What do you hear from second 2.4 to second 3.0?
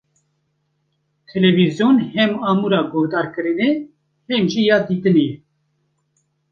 amûra